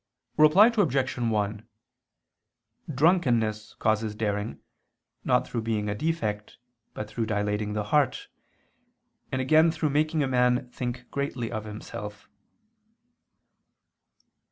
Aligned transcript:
Reply 0.35 0.73
Obj. 0.75 1.15
1: 1.19 1.67
Drunkenness 2.91 3.75
causes 3.75 4.15
daring, 4.15 4.59
not 5.23 5.47
through 5.47 5.61
being 5.61 5.87
a 5.89 5.93
defect, 5.93 6.57
but 6.95 7.07
through 7.07 7.27
dilating 7.27 7.73
the 7.73 7.83
heart: 7.83 8.27
and 9.31 9.39
again 9.39 9.69
through 9.69 9.91
making 9.91 10.23
a 10.23 10.27
man 10.27 10.71
think 10.71 11.05
greatly 11.11 11.51
of 11.51 11.65
himself. 11.65 12.27